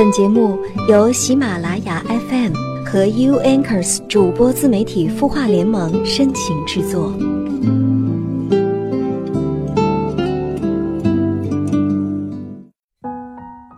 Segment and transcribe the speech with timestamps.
[0.00, 0.58] 本节目
[0.88, 2.54] 由喜马拉雅 FM
[2.86, 7.12] 和 U Anchors 主播自媒体孵化联盟深情制作。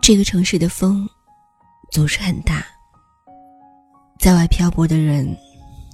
[0.01, 1.05] 这个城市的风
[1.91, 2.65] 总是很大，
[4.17, 5.27] 在外漂泊的人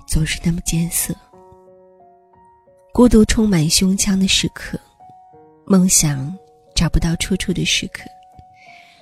[0.08, 1.12] 总是那么艰涩。
[2.94, 4.80] 孤独充满胸腔的时刻，
[5.66, 6.32] 梦想
[6.76, 8.04] 找不到出处的时刻，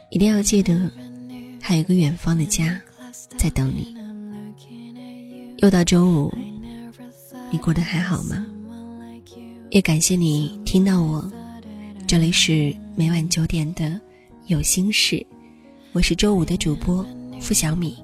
[0.10, 0.90] 一定要记得，
[1.68, 2.82] 还有个远方的家
[3.38, 3.94] 在等你。
[5.58, 6.34] 又到周五，
[7.52, 8.46] 你过得还好吗？
[9.70, 11.30] 也感谢你听到我，
[12.08, 14.00] 这里是每晚九点的
[14.46, 15.28] 有心事，
[15.92, 17.06] 我是周五的主播
[17.42, 17.98] 付小米。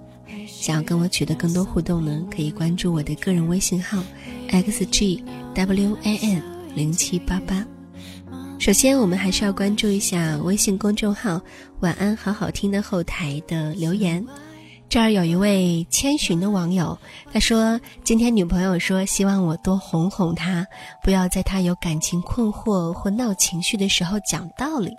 [0.46, 4.04] 想要跟我取得更多互动呢，可以关注我的个人微信号
[4.50, 5.24] xg。
[5.56, 6.44] w a n
[6.76, 7.66] 零七八八，
[8.64, 11.42] 首先我们还是要关注一下微信公众号
[11.84, 14.26] “晚安好好听”的后台的留言。
[14.88, 16.98] 这儿有一位千寻的网友，
[17.34, 20.66] 他说：“今天女朋友说希望我多哄哄她，
[21.04, 24.96] 不要在她有感情困惑或闹情绪的时候讲道理。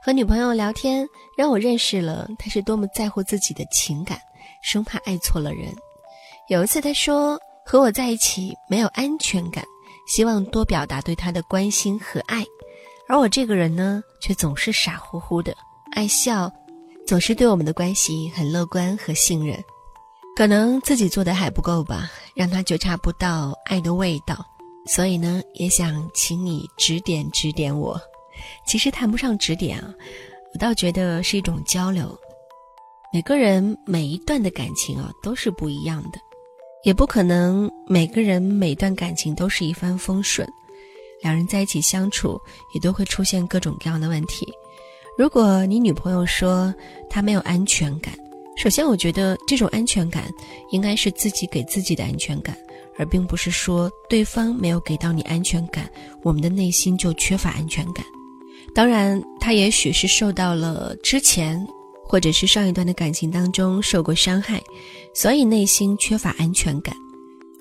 [0.00, 1.04] 和女朋友聊天，
[1.36, 4.16] 让我认识了她是多么在乎自己的情感，
[4.62, 5.74] 生怕爱错了人。
[6.48, 9.64] 有一次他说和我在一起没有安全感。”
[10.08, 12.44] 希望多表达对他的关心和爱，
[13.12, 15.54] 而我这个人呢，却总是傻乎乎的，
[15.90, 16.50] 爱笑，
[17.06, 19.62] 总是对我们的关系很乐观和信任。
[20.34, 24.42] 可能自己做的还不够吧，让他觉察不到爱的味道。
[24.86, 28.00] 所以呢，也想请你指点指点我。
[28.66, 29.92] 其实谈不上指点啊，
[30.54, 32.18] 我倒觉得是一种交流。
[33.12, 36.18] 每个人每一段的感情啊，都是不一样的。
[36.82, 40.50] 也不可能每个人每段感情都是一帆风顺，
[41.22, 42.40] 两人在一起相处
[42.74, 44.52] 也都会出现各种各样的问题。
[45.16, 46.74] 如果你女朋友说
[47.08, 48.12] 她没有安全感，
[48.56, 50.30] 首先我觉得这种安全感
[50.70, 52.56] 应该是自己给自己的安全感，
[52.98, 55.90] 而并不是说对方没有给到你安全感，
[56.22, 58.04] 我们的内心就缺乏安全感。
[58.74, 61.66] 当然，他也许是受到了之前。
[62.04, 64.62] 或者是上一段的感情当中受过伤害，
[65.14, 66.94] 所以内心缺乏安全感。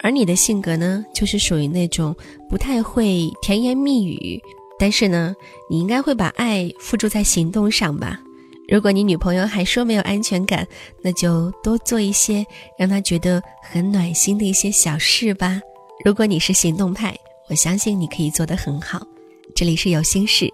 [0.01, 2.16] 而你的性格呢，就是属于那种
[2.50, 4.41] 不太会甜言蜜语，
[4.79, 5.35] 但是呢，
[5.69, 8.19] 你应该会把爱付诸在行动上吧。
[8.67, 10.67] 如果你女朋友还说没有安全感，
[11.01, 12.45] 那就多做一些
[12.78, 15.59] 让她觉得很暖心的一些小事吧。
[16.06, 17.16] 如果你是行动派，
[17.50, 19.06] 我相信你可以做得很好。
[19.53, 20.50] 这里是有心事，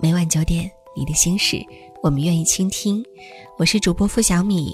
[0.00, 1.62] 每晚九点，你的心事。
[2.02, 3.04] 我们愿意倾听，
[3.58, 4.72] 我是主播付小米，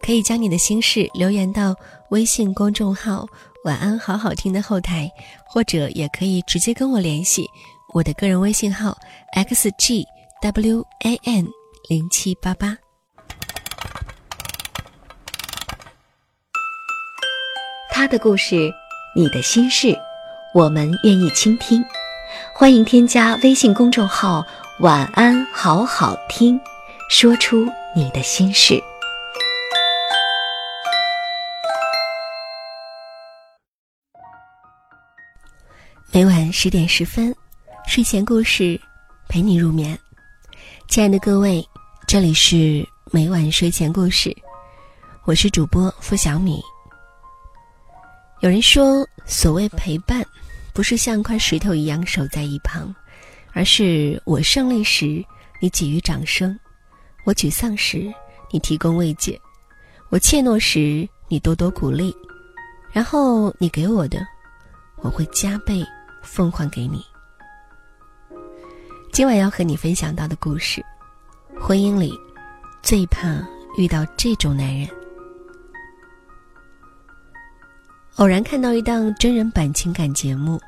[0.00, 1.74] 可以将你的心事留言到
[2.10, 3.26] 微信公众号
[3.66, 5.10] “晚安好好听”的后台，
[5.44, 7.44] 或者也可以直接跟我联系，
[7.92, 8.96] 我的个人微信号
[9.34, 10.06] xgwan
[11.88, 12.78] 零七八八。
[17.90, 18.72] 他的故事，
[19.16, 19.98] 你的心事，
[20.54, 21.84] 我们愿意倾听，
[22.54, 24.46] 欢迎添加微信公众号。
[24.78, 26.60] 晚安，好好听，
[27.10, 27.66] 说出
[27.96, 28.80] 你的心事。
[36.16, 37.36] 每晚十点十分，
[37.86, 38.80] 睡前故事
[39.28, 39.98] 陪你入眠。
[40.88, 41.62] 亲爱的各位，
[42.08, 42.82] 这里是
[43.12, 44.34] 每晚睡前故事，
[45.26, 46.58] 我是主播付小米。
[48.40, 50.24] 有人说，所谓陪伴，
[50.72, 52.94] 不是像块石头一样守在一旁。
[53.52, 55.22] 而是我胜利时，
[55.60, 56.50] 你给予掌声；
[57.26, 58.10] 我沮丧时，
[58.50, 59.38] 你提供慰藉；
[60.08, 62.16] 我怯懦时，你多多鼓励。
[62.90, 64.26] 然后你给我的，
[65.02, 65.84] 我会加倍
[66.26, 67.02] 奉还给你。
[69.12, 70.84] 今晚要和你分享到的故事，
[71.58, 72.12] 婚姻里
[72.82, 73.42] 最怕
[73.78, 74.86] 遇到这种男人。
[78.16, 80.60] 偶然看到一档真人版情感节目，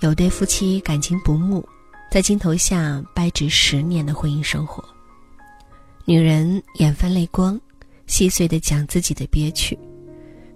[0.00, 1.66] 有对夫妻感情不睦。
[2.10, 4.84] 在镜头下掰直十年的婚姻生活，
[6.04, 7.58] 女人眼泛泪光，
[8.06, 9.78] 细碎的讲自己的憋屈，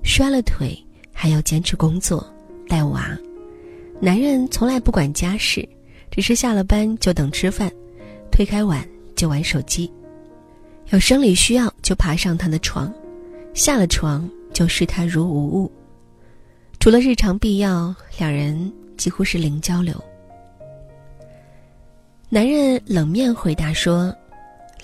[0.05, 0.77] 摔了腿
[1.15, 2.31] 还要坚持工作
[2.69, 3.09] 带娃，
[3.99, 5.67] 男人从来不管家事，
[6.11, 7.73] 只是下了班就等吃饭，
[8.31, 9.91] 推开碗就玩手机，
[10.91, 12.93] 有生理需要就爬上他的床，
[13.55, 15.73] 下了床就视他如无物，
[16.79, 19.95] 除了日常必要，两人几乎是零交流。
[22.29, 24.15] 男人冷面回答说：“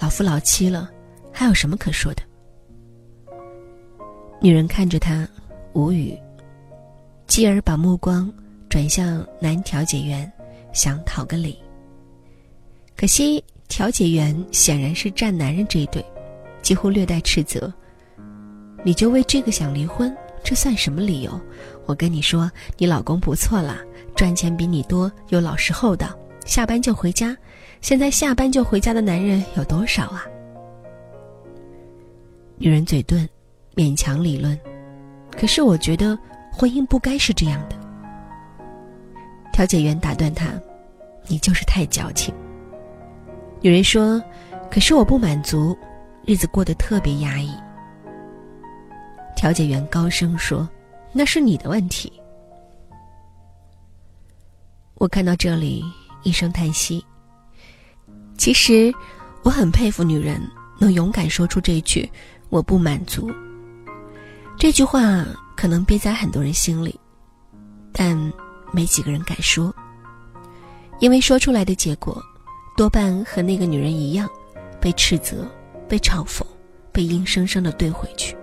[0.01, 0.91] 老夫老妻了，
[1.31, 2.23] 还有什么可说的？”
[4.41, 5.29] 女人看着他，
[5.75, 6.17] 无语，
[7.27, 8.33] 继而把目光
[8.73, 10.33] 转向男调解员，
[10.73, 11.59] 想讨个理。
[12.97, 16.03] 可惜调解员显然是站男人这一队，
[16.63, 17.71] 几乎略带斥责
[18.83, 20.11] ：“你就为这个想离婚？
[20.43, 21.39] 这算什么理由？
[21.85, 23.79] 我跟你说，你老公不错啦，
[24.17, 27.37] 赚钱比你多，又老实厚道，下班就回家。
[27.83, 30.25] 现在下班就回家的男人有多少啊？”
[32.57, 33.29] 女人嘴钝，
[33.75, 34.59] 勉强理论，
[35.31, 36.19] 可是我觉得
[36.51, 37.82] 婚姻不该是这样的。
[39.53, 40.49] 调解员打断他
[41.29, 42.35] ：“你就是太矫情。”
[43.61, 44.23] 女人说
[44.71, 45.77] ：“可是我不满足，
[46.27, 47.51] 日子过得特别压抑。”
[49.37, 50.69] 调解员高声说
[51.13, 52.13] ：“那是你的问题。”
[54.95, 55.85] 我看到这里，
[56.23, 57.05] 一声叹息。
[58.39, 58.93] 其实，
[59.43, 60.41] 我很佩服女人
[60.79, 62.11] 能勇敢说出这句。
[62.51, 63.33] 我不满足。
[64.59, 65.25] 这句话
[65.57, 67.01] 可能憋在很多人心里，
[67.93, 68.15] 但
[68.73, 69.73] 没几个人敢说，
[70.99, 72.21] 因为说出来的结果，
[72.77, 74.29] 多半和那个女人一样，
[74.81, 75.47] 被斥责、
[75.89, 76.43] 被嘲讽、
[76.91, 78.37] 被硬生生的怼回去。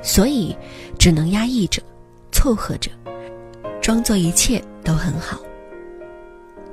[0.00, 0.56] 所以，
[0.98, 1.82] 只能压抑着，
[2.30, 2.90] 凑合着，
[3.80, 5.40] 装作一切都很好。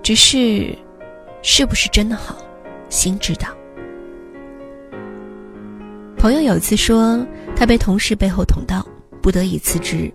[0.03, 0.77] 只是，
[1.41, 2.37] 是不是真的好，
[2.89, 3.47] 心知道。
[6.17, 7.25] 朋友有次说，
[7.55, 8.85] 他被同事背后捅刀，
[9.21, 10.13] 不得已辞职，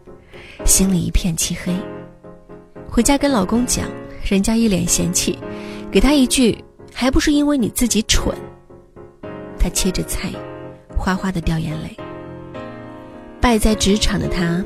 [0.64, 1.74] 心里一片漆黑。
[2.90, 3.86] 回家跟老公讲，
[4.22, 5.38] 人家一脸嫌弃，
[5.90, 8.34] 给他一句：“还不是因为你自己蠢。”
[9.58, 10.30] 他切着菜，
[10.96, 11.96] 哗哗的掉眼泪。
[13.40, 14.64] 败在职场的他，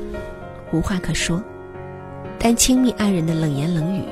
[0.71, 1.43] 无话可说，
[2.39, 4.03] 但亲密爱人的冷言冷语，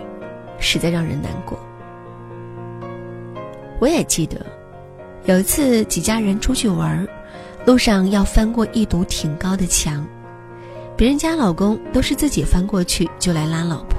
[0.60, 1.58] 实在让人难过。
[3.80, 4.46] 我也记得，
[5.26, 7.08] 有一次几家人出去玩。
[7.66, 10.08] 路上要翻过一堵挺高的墙，
[10.96, 13.99] 别人家老公都是自己翻过去就来拉老婆，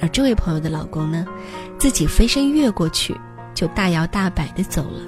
[0.00, 1.26] 而这位朋友的老公呢，
[1.78, 3.18] 自己飞身越过去
[3.54, 5.00] 就大摇大摆的走了。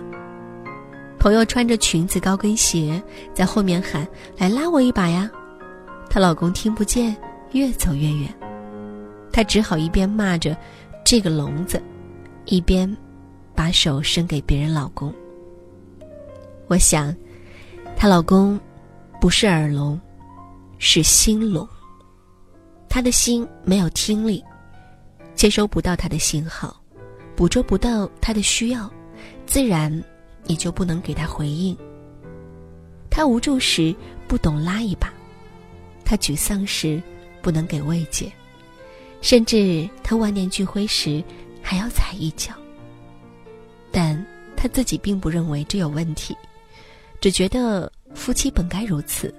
[1.19, 3.03] 朋友穿着裙子高跟鞋
[3.35, 4.07] 在后面喊
[4.39, 5.31] ：“来拉我一把呀！”
[6.09, 7.17] 她老公听不见，
[7.53, 8.33] 越走越远，
[9.33, 10.57] 她只好一边骂着
[11.05, 11.83] 这个聋子，
[12.45, 12.97] 一边
[13.55, 15.13] 把手伸给别人老公。
[16.69, 17.15] 我想。
[17.99, 18.61] 她老公
[19.19, 19.99] 不是耳聋，
[20.77, 21.67] 是心聋。
[22.91, 24.45] 他的心没有听力，
[25.37, 26.75] 接收不到他的信号，
[27.37, 28.91] 捕捉不到他的需要，
[29.47, 30.03] 自然
[30.47, 31.77] 也就不能给他回应。
[33.11, 33.95] 他无助时
[34.27, 35.13] 不懂拉一把，
[36.05, 37.03] 他沮丧时
[37.43, 38.33] 不能给慰藉，
[39.21, 41.23] 甚至他万念俱灰时
[41.63, 42.55] 还要踩一脚。
[43.93, 44.25] 但
[44.57, 46.35] 他自己并不认为这有问题。
[47.21, 49.35] 只觉得夫妻本该如此，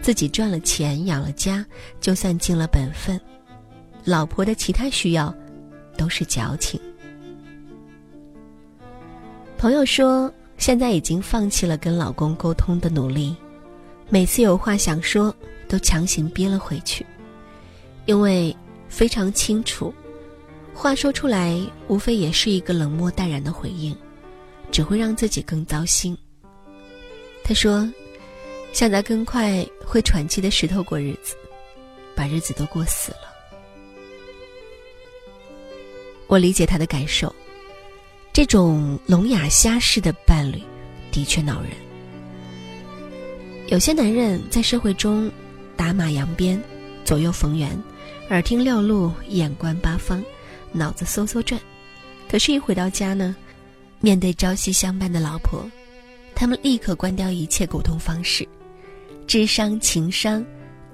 [0.00, 1.64] 自己赚了钱养了家，
[2.00, 3.20] 就算尽了本分，
[4.06, 5.34] 老婆的其他需要
[5.98, 6.80] 都是矫情。
[9.58, 13.34] 朋友说，现在已经放弃了跟老公沟通的努力，
[14.08, 15.34] 每次有话想说，
[15.66, 17.04] 都强行憋了回去，
[18.04, 18.56] 因为
[18.88, 19.92] 非常清楚，
[20.72, 23.96] 话说出来无非也是一个冷漠淡然的回应，
[24.70, 26.16] 只会让自己更糟心。
[27.42, 27.92] 他说
[28.72, 31.34] ：“像在跟块会喘气的石头过日子，
[32.14, 33.34] 把日子都过死了。”
[36.26, 37.34] 我理解他的感受，
[38.32, 40.62] 这种聋哑瞎式的伴侣
[41.10, 41.70] 的确恼人。
[43.68, 45.30] 有些男人在社会中
[45.76, 46.60] 打马扬鞭，
[47.04, 47.76] 左右逢源，
[48.30, 50.22] 耳听六路，眼观八方，
[50.72, 51.60] 脑子嗖嗖转，
[52.28, 53.34] 可是，一回到家呢，
[54.00, 55.68] 面对朝夕相伴的老婆。
[56.34, 58.46] 他们立刻关掉一切沟通方式，
[59.26, 60.44] 智商、情商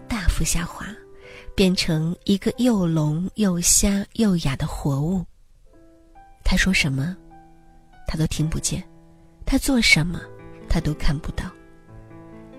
[0.09, 0.87] 大幅下滑，
[1.55, 5.25] 变成一个又聋又瞎又哑的活物。
[6.53, 7.17] 他说什么，
[8.07, 8.79] 他都听不见；
[9.47, 10.21] 他做什么，
[10.69, 11.51] 他都看不到。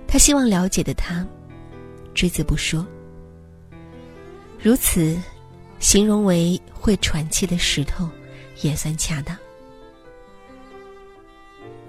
[0.08, 1.24] 他希望了解的他，
[2.12, 2.84] 只字不说。
[4.60, 5.16] 如此，
[5.78, 8.10] 形容为会喘气的石头，
[8.64, 9.38] 也算恰当。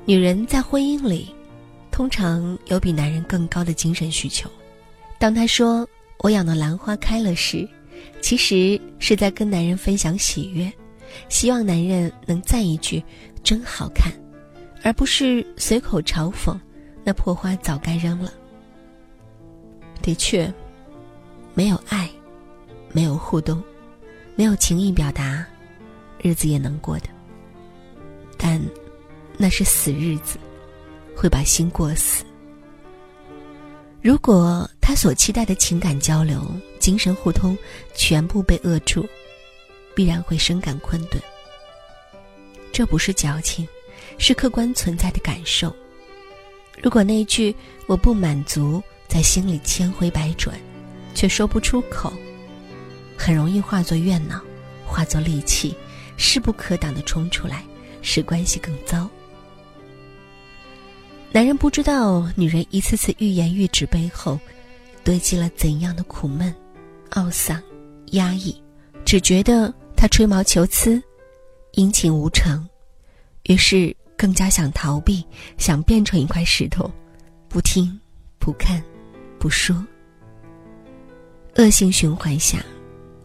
[0.05, 1.35] 女人在婚姻里，
[1.91, 4.51] 通常有比男人更高的精神需求。
[5.19, 5.89] 当她说
[6.21, 7.67] “我养的兰花开了”时，
[8.21, 10.71] 其实是在跟男人分享喜悦，
[11.29, 13.03] 希望男人能赞一句
[13.43, 14.13] “真好看”，
[14.83, 16.59] 而不是随口嘲讽
[17.05, 18.33] “那破花早该扔了”。
[20.03, 20.53] 的确，
[21.55, 22.11] 没有爱，
[22.93, 23.63] 没有互动，
[24.37, 25.45] 没有情意表达，
[26.21, 27.09] 日子也能过的。
[28.37, 28.61] 但。
[29.37, 30.39] 那是死日子，
[31.17, 32.25] 会把心过死。
[34.01, 36.41] 如果他所期待的情感交流、
[36.79, 37.59] 精神互通
[37.97, 39.05] 全部被扼住，
[39.95, 41.23] 必然会深感困顿。
[42.73, 43.67] 这不是矫情，
[44.19, 45.75] 是客观存在的感受。
[46.83, 47.55] 如果那句
[47.87, 50.59] “我不满足”在心里千回百转，
[51.15, 52.13] 却说不出口，
[53.17, 54.41] 很容易化作怨恼，
[54.85, 55.77] 化作戾气，
[56.17, 57.65] 势不可挡的冲出来，
[58.03, 59.09] 使关系更糟。
[61.31, 64.39] 男人不知道女人一次次欲言欲止背后，
[65.05, 66.53] 堆积了怎样的苦闷、
[67.11, 67.63] 懊丧、
[68.13, 68.61] 压抑，
[69.05, 69.73] 只觉得
[70.05, 71.03] 他吹毛求疵、
[71.73, 72.69] 殷勤无成，
[73.45, 75.25] 于是更加想逃避，
[75.57, 76.93] 想变成一块石头，
[77.49, 77.99] 不听、
[78.39, 78.85] 不看、
[79.39, 79.75] 不说。
[81.57, 82.63] 恶性循环下，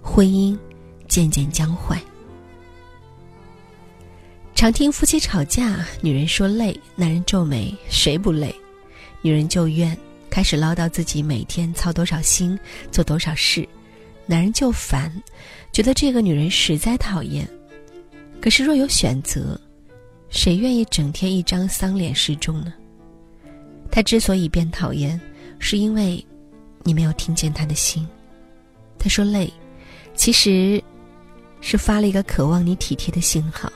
[0.01, 0.57] 婚姻
[1.09, 2.01] 渐渐僵坏。
[4.55, 8.55] 常听夫妻吵架，女人说累，男人皱眉，谁不累？
[9.21, 9.97] 女人就怨，
[10.29, 12.57] 开始唠叨自己每天操多少心，
[12.89, 13.67] 做多少事，
[14.29, 15.11] 男人就烦，
[15.71, 17.49] 觉得这个女人实在讨厌。
[18.39, 19.59] 可是若有选择，
[20.29, 22.71] 谁愿意整天一张丧脸示众呢？
[23.89, 25.19] 他之所以变讨厌，
[25.57, 26.23] 是因为
[26.83, 28.07] 你没有听见他的心。
[28.99, 29.51] 他说累，
[30.13, 30.79] 其实
[31.59, 33.67] 是发了一个渴望你体贴的信号。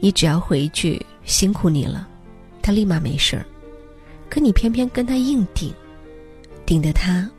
[0.00, 2.08] 你只要回一句“辛苦你了”，
[2.60, 3.46] 他立马没事儿。
[4.28, 5.72] 可你偏偏跟他硬顶，
[6.66, 7.30] 顶得他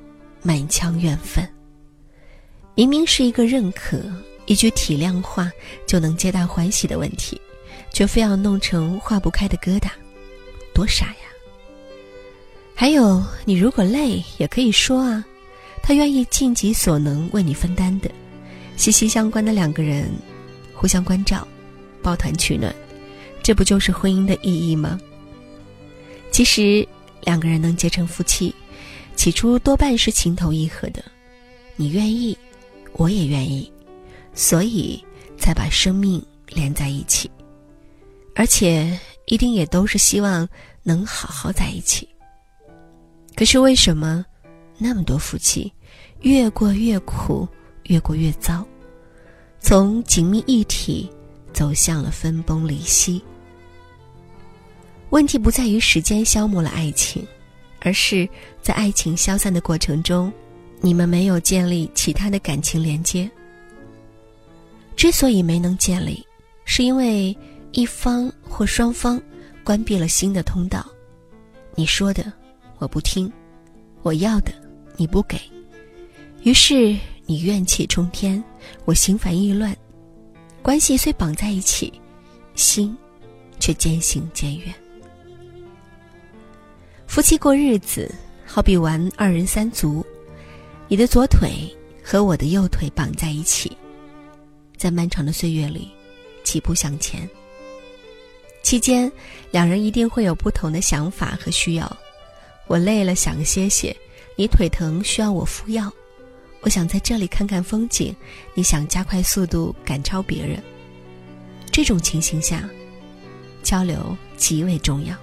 [0.42, 1.46] 满腔怨愤。
[2.82, 4.02] 明明是一个认可、
[4.48, 5.52] 一句体谅话
[5.86, 7.40] 就能皆大欢喜的问题，
[7.94, 9.88] 却非要弄成化不开的疙瘩，
[10.74, 11.30] 多傻呀！
[12.74, 15.24] 还有，你如果累也可以说啊，
[15.84, 18.10] 他愿意尽己所能为你分担的。
[18.78, 20.12] 息息相关的两个人，
[20.74, 21.48] 互相关照。
[22.02, 22.74] 抱团取暖，
[23.44, 25.00] 这不就是婚姻的意义吗？
[26.32, 26.84] 其实，
[27.22, 28.52] 两个人能结成夫妻，
[29.16, 31.04] 起初多半是情投意合的，
[31.76, 32.36] 你愿意，
[33.02, 33.72] 我也愿意，
[34.36, 35.04] 所以
[35.36, 37.30] 才把生命连在一起，
[38.36, 40.48] 而且一定也都是希望
[40.84, 42.08] 能好好在一起。
[43.36, 44.24] 可是为什么
[44.78, 45.74] 那么多夫妻
[46.20, 47.48] 越过越苦，
[47.86, 48.64] 越过越糟？
[49.60, 51.10] 从紧密一体。
[51.54, 53.22] 走向了分崩离析。
[55.10, 57.28] 问题不在于时间消磨了爱情，
[57.82, 58.28] 而是
[58.62, 60.32] 在爱情消散的过程中，
[60.82, 63.30] 你们没有建立其他的感情连接。
[64.96, 66.26] 之所以没能建立，
[66.66, 67.36] 是因为
[67.72, 69.22] 一方或双方
[69.64, 70.86] 关闭了新的通道。
[71.76, 72.32] 你说的
[72.80, 73.32] 我不听，
[74.02, 74.52] 我要的
[74.98, 75.40] 你不给，
[76.44, 76.96] 于是
[77.26, 78.44] 你怨气冲天，
[78.86, 79.76] 我心烦意乱。
[80.62, 81.92] 关系虽绑在一起，
[82.54, 82.96] 心
[83.60, 84.74] 却渐行渐远。
[87.08, 88.14] 夫妻过日子，
[88.46, 90.06] 好比玩二人三足，
[90.92, 93.72] 你的左腿和我的右腿绑在一起，
[94.76, 95.90] 在漫长的岁月里，
[96.44, 97.30] 起步向前。
[98.62, 99.10] 期间，
[99.52, 101.98] 两人一定会有不同的想法和需要。
[102.68, 103.96] 我累了想歇歇，
[104.36, 105.90] 你腿疼需要我敷药。
[106.60, 108.14] 我想在这里看看风景，
[108.54, 110.62] 你想加快速度赶超别人。
[111.72, 112.70] 这种情形下，
[113.64, 115.16] 交流极为重要。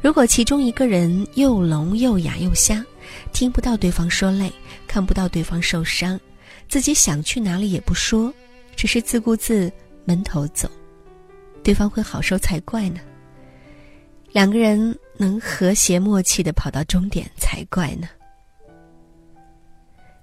[0.00, 2.86] 如果其中一个人又聋又哑又瞎，
[3.32, 4.52] 听不到对方说累，
[4.86, 6.18] 看不到对方受伤，
[6.68, 8.32] 自己想去哪里也不说，
[8.74, 9.72] 只是自顾自
[10.04, 10.70] 闷头走，
[11.62, 13.00] 对方会好受才怪呢。
[14.32, 18.08] 两个人能和谐默契的跑到终点才怪呢。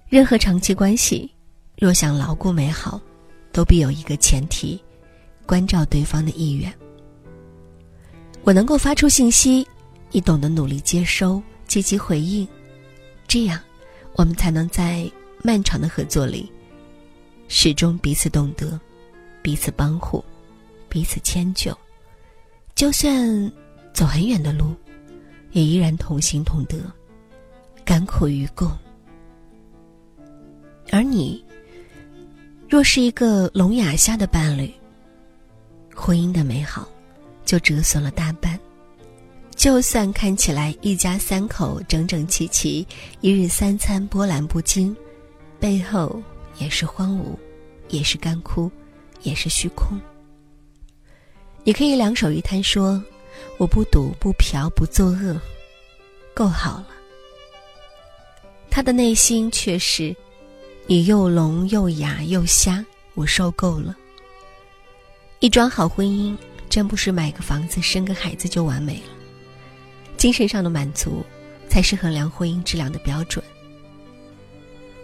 [0.07, 1.31] 任何长期关系，
[1.77, 2.99] 若想牢固美好，
[3.51, 4.83] 都必有一个前提：
[5.45, 6.73] 关照对方的意愿。
[8.43, 9.67] 我能够发出信息，
[10.11, 12.47] 你懂得努力接收、积极回应，
[13.29, 13.61] 这样，
[14.13, 15.09] 我们才能在
[15.43, 16.51] 漫长的合作里，
[17.47, 18.77] 始终彼此懂得，
[19.43, 20.25] 彼此帮护，
[20.89, 21.77] 彼此迁就。
[22.73, 23.51] 就算
[23.93, 24.73] 走很远的路，
[25.51, 26.79] 也依然同心同德，
[27.85, 28.67] 甘苦与共。
[30.91, 31.45] 而你，
[32.67, 34.73] 若是一个聋哑瞎的伴侣，
[35.93, 36.89] 婚姻的美好
[37.45, 38.59] 就折损了大半。
[39.59, 42.87] 就算看起来一家三口整整齐齐，
[43.19, 44.95] 一日三餐波澜不惊，
[45.59, 46.23] 背后
[46.59, 47.35] 也是荒芜，
[47.89, 48.71] 也是干枯，
[49.21, 49.99] 也是虚空。
[51.65, 53.03] 你可以两手一摊说
[53.59, 55.37] ：“我不赌，不嫖，不作恶，
[56.33, 56.87] 够好了。”
[58.71, 60.15] 他的内心却是。
[60.87, 63.93] 你又聋又哑又瞎，我受够了。
[65.39, 66.35] 一桩好婚姻，
[66.69, 69.18] 真不是买个房子、生个孩子就完美了。
[70.19, 71.25] 精神上的满足，
[71.69, 73.41] 才是衡量婚姻质量的标准。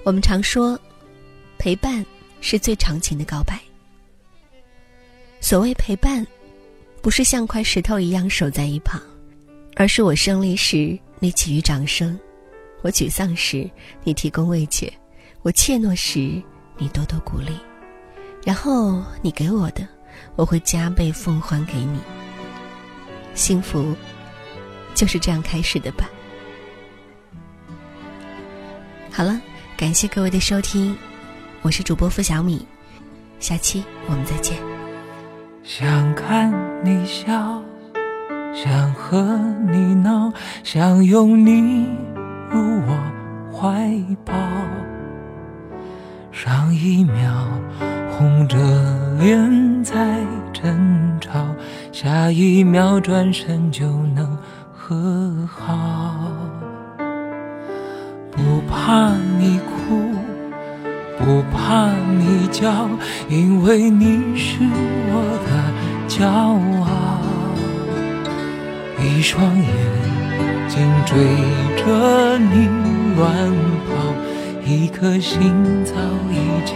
[0.03, 0.77] 我们常说，
[1.57, 2.05] 陪伴
[2.41, 3.57] 是最长情的告白。
[5.39, 6.27] 所谓陪伴，
[7.01, 9.01] 不是像块石头一样守在一旁，
[9.77, 12.19] 而是我胜利时你给予掌声，
[12.81, 13.69] 我沮丧时
[14.03, 14.91] 你提供慰藉，
[15.43, 16.43] 我怯懦时
[16.77, 17.57] 你多多鼓励，
[18.43, 19.87] 然后你给我的，
[20.35, 22.01] 我会加倍奉还给你。
[23.33, 23.95] 幸福
[24.95, 26.09] 就是这样开始的吧。
[29.11, 29.39] 好了，
[29.77, 30.97] 感谢各位的收听，
[31.61, 32.65] 我是主播付小米，
[33.39, 34.57] 下期我们再见。
[35.63, 37.61] 想看你笑，
[38.53, 39.37] 想和
[39.71, 40.31] 你闹，
[40.63, 41.87] 想拥你
[42.49, 43.91] 入我怀
[44.25, 44.33] 抱。
[46.31, 47.47] 上一秒
[48.11, 48.57] 红着
[49.17, 50.21] 脸在
[50.53, 51.47] 争吵，
[51.91, 54.37] 下一秒转身就能
[54.87, 54.95] 和
[55.47, 56.19] 好。
[58.29, 60.11] 不怕你哭，
[61.17, 61.89] 不怕
[62.19, 62.87] 你叫，
[63.27, 65.13] 因为你是我
[65.47, 65.49] 的
[66.07, 66.85] 骄傲。
[69.03, 69.65] 一双眼
[70.69, 71.17] 睛追
[71.83, 72.69] 着你
[73.17, 73.25] 乱
[73.87, 73.89] 跑，
[74.63, 75.51] 一颗心
[75.83, 75.95] 早
[76.29, 76.75] 已经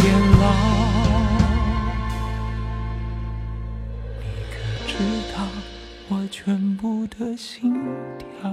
[6.81, 7.71] 全部的心
[8.17, 8.51] 跳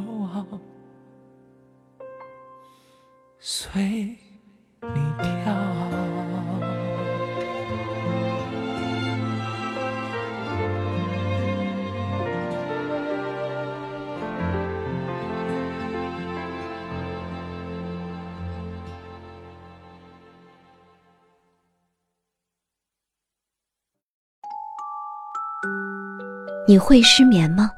[3.38, 3.80] 随
[4.82, 5.54] 你跳。
[26.66, 27.77] 你会失眠吗？